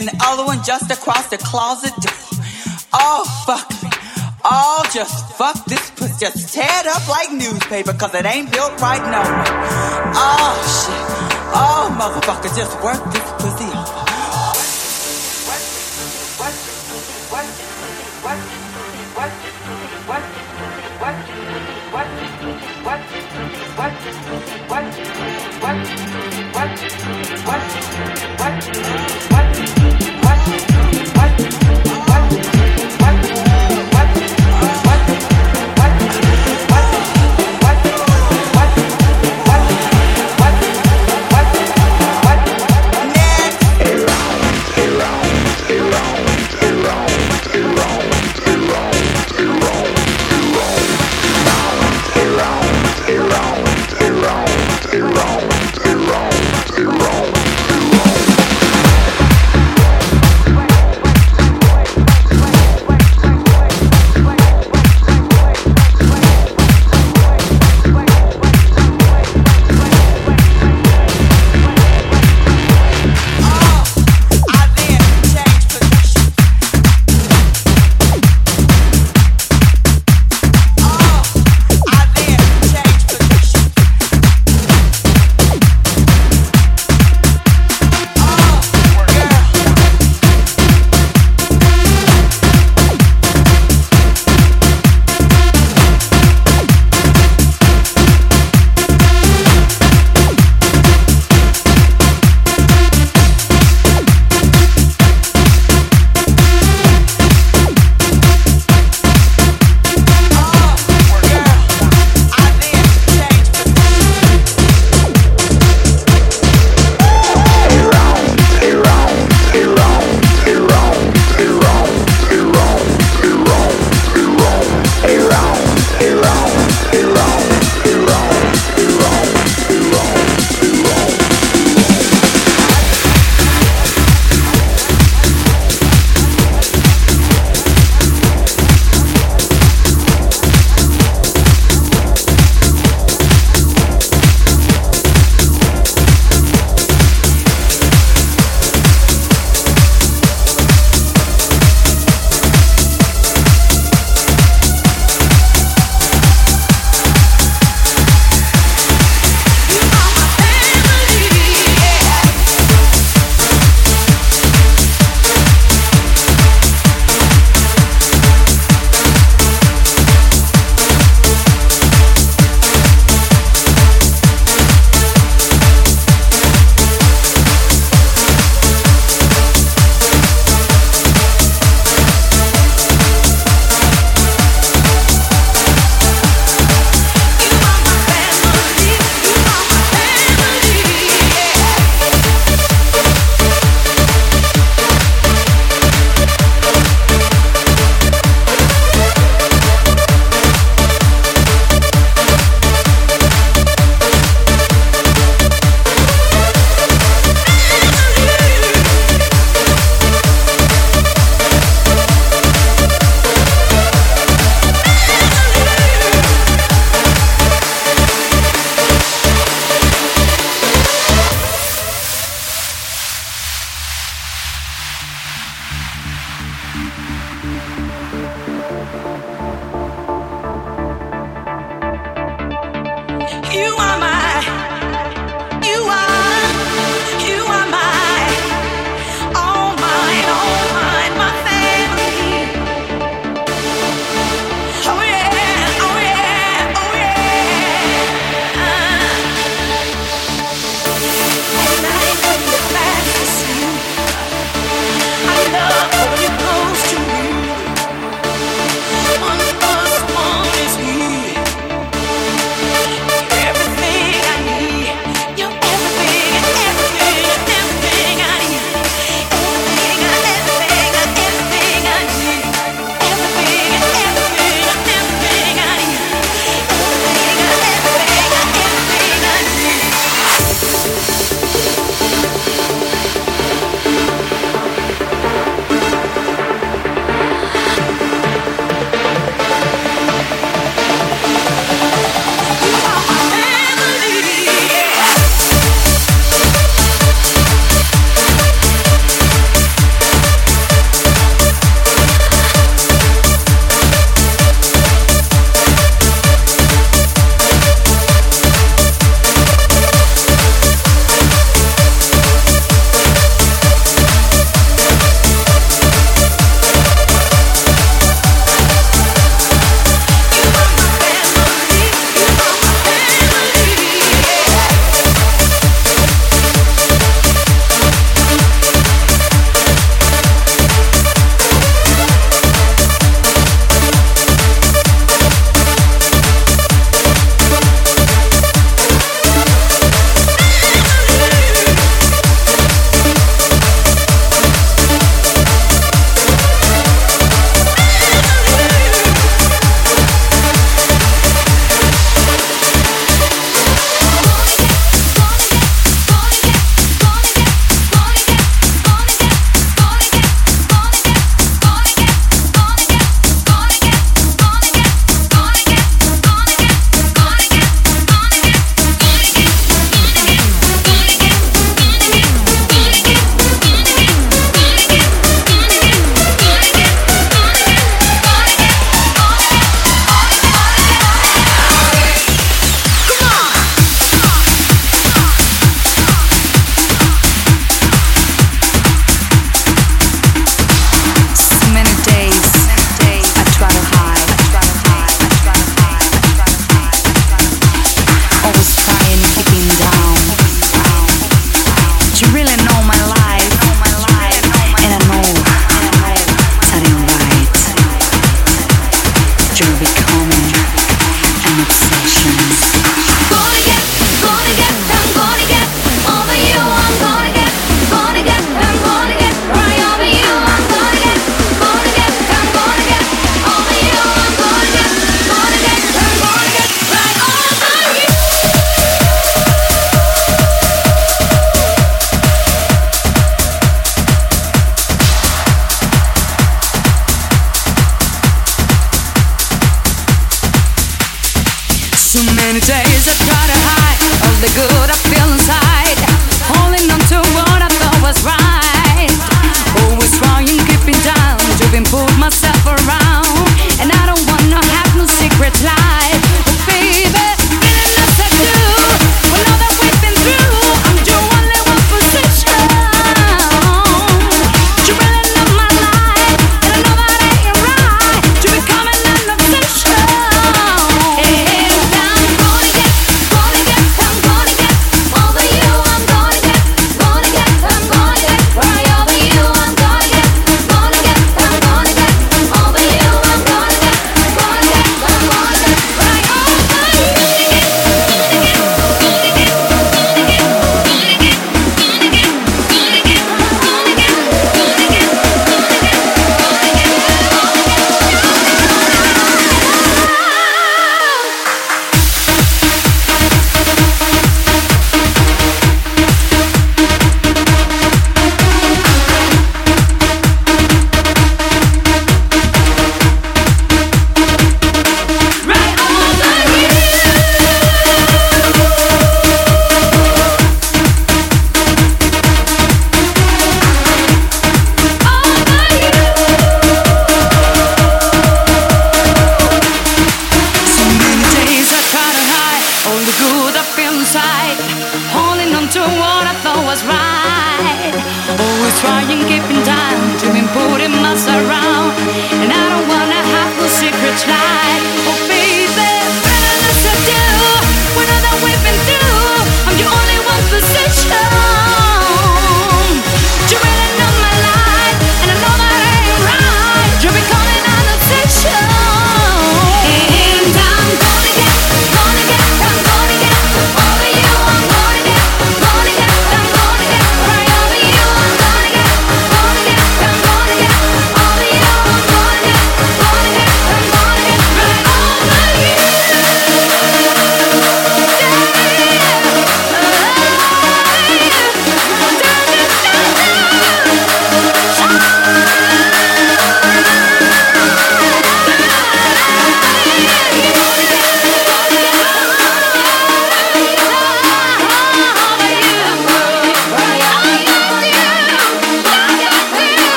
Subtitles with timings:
[0.00, 2.12] and all the other one just across the closet door.
[2.92, 3.90] Oh, fuck me.
[4.44, 6.24] Oh, just fuck this pussy.
[6.24, 9.22] Just tear it up like newspaper, cause it ain't built right no
[10.16, 11.04] Oh, shit.
[11.52, 13.69] Oh, motherfucker, just work this pussy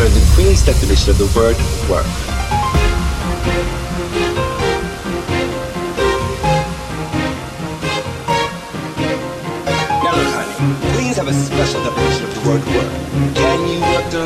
[0.00, 1.56] under the Queen's definition of the word
[1.90, 2.06] work.
[10.04, 10.54] Now look, honey,
[10.94, 12.92] Queens have a special definition of the word work.
[13.34, 14.22] Can you work the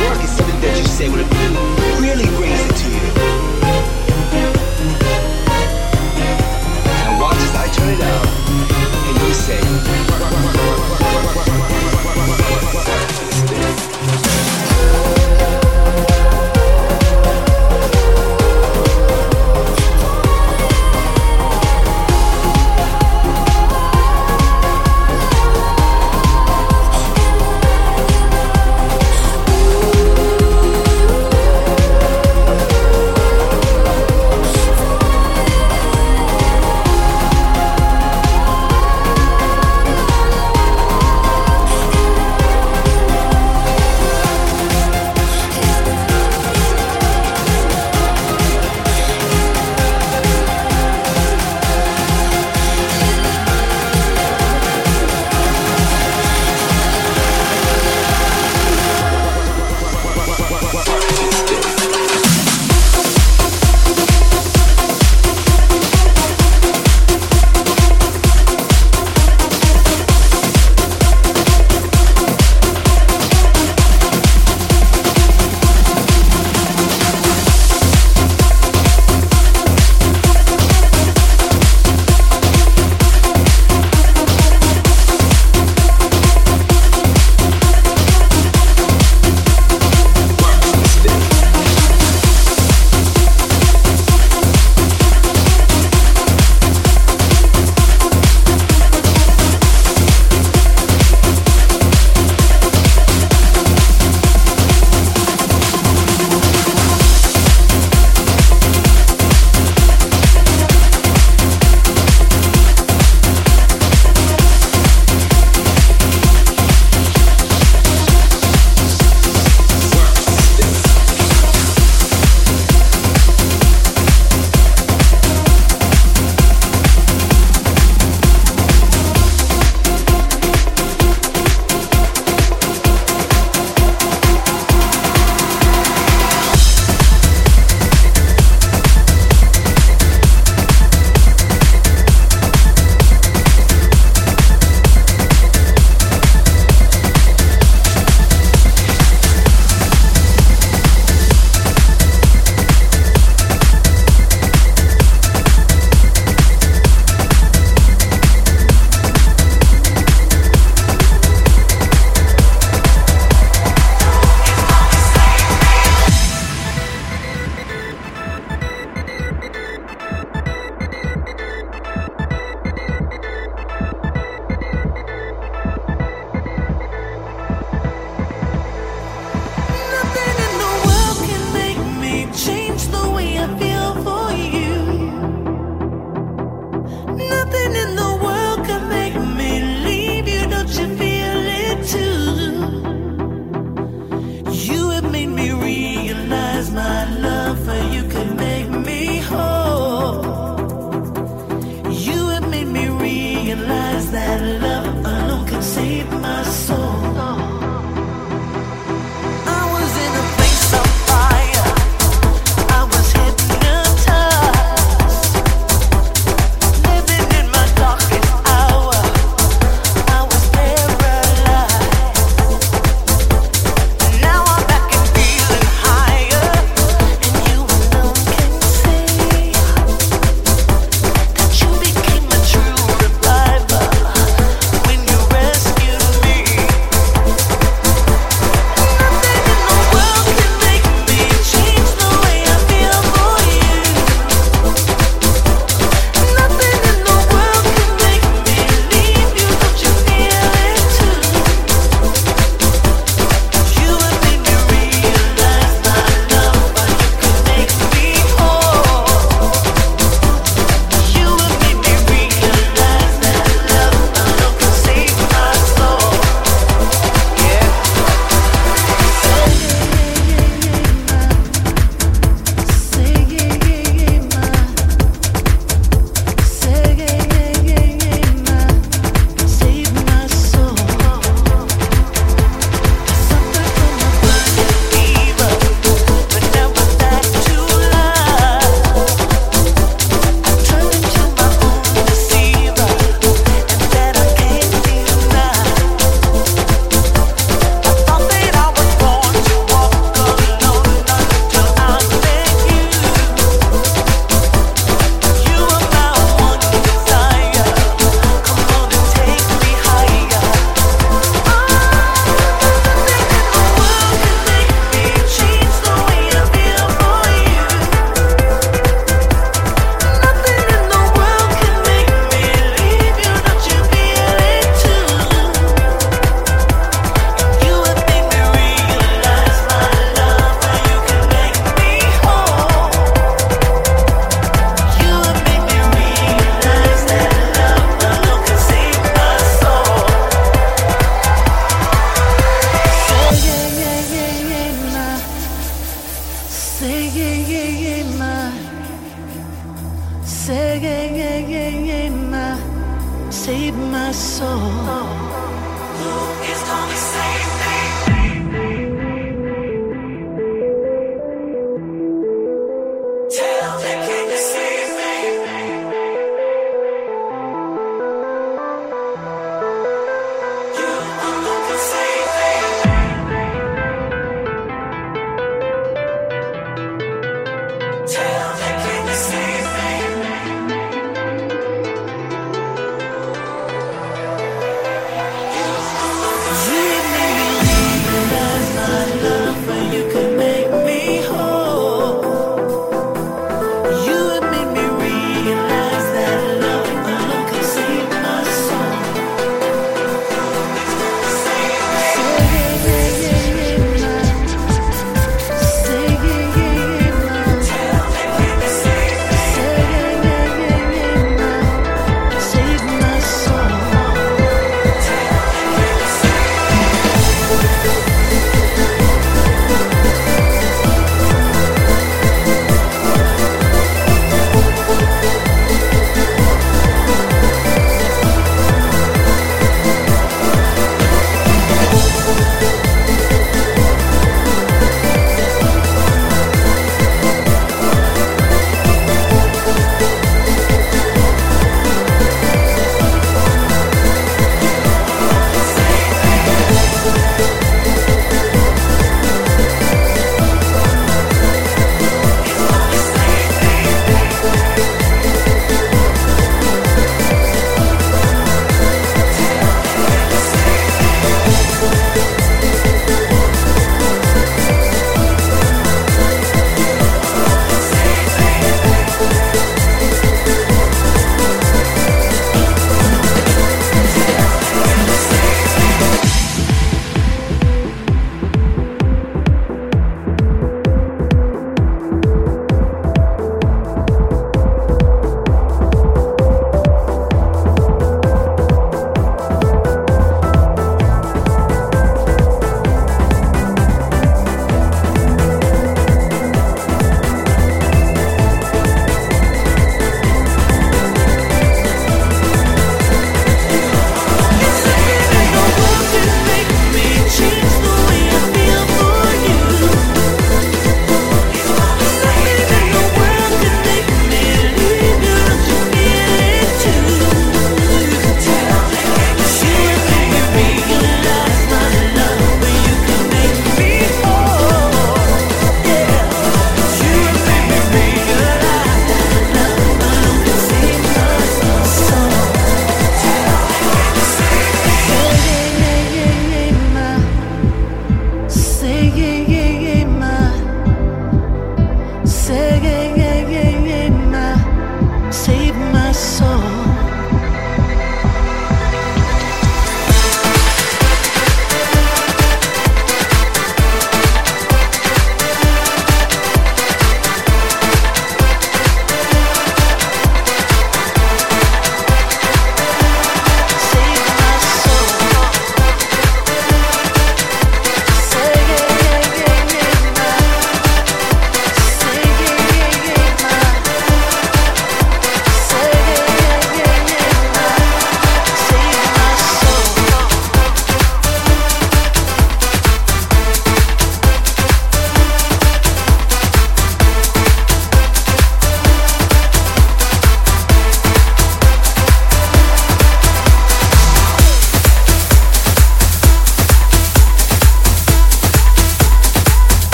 [0.00, 1.52] Work is something that you say when a queen
[2.00, 3.08] really brings it to you.
[7.04, 8.28] Now watch as I turn it out,
[9.08, 9.99] and you say,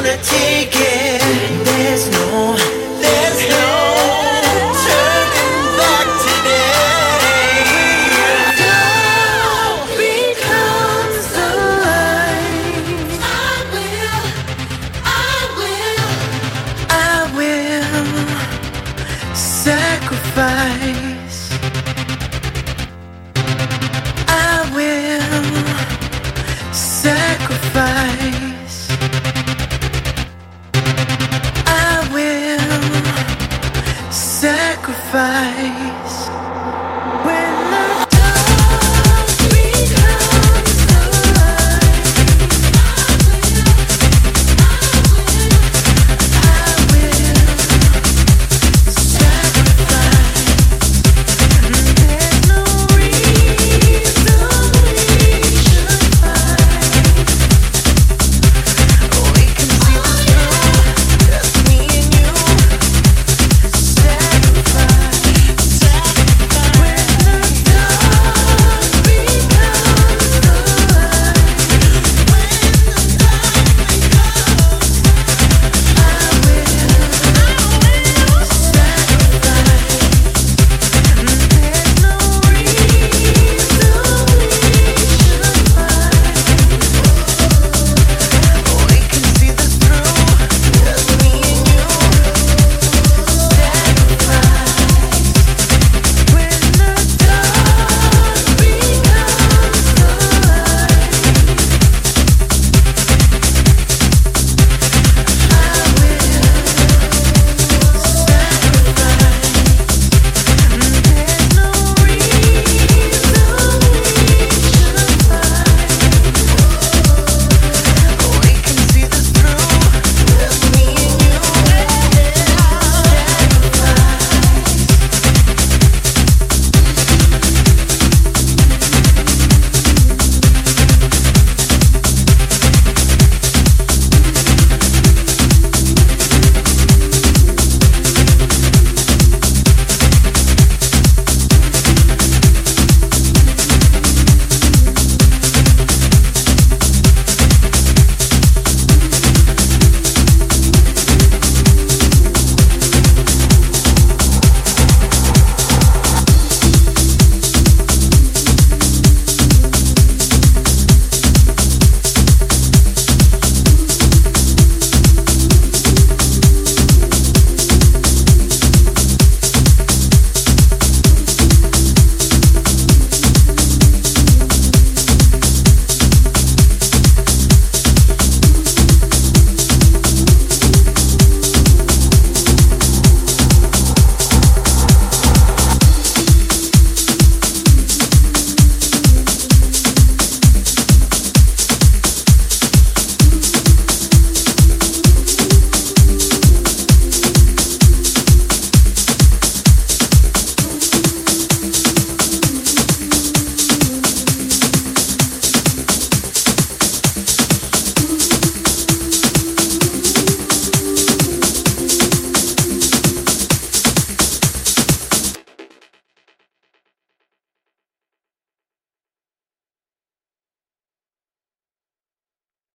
[0.00, 1.64] gonna take it.
[1.64, 2.77] There's no